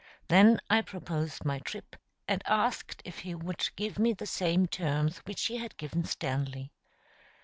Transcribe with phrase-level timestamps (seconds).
[0.29, 1.95] Then I proposed my trip,
[2.27, 6.71] and asked if he would give me the same terms which he had given Stanley.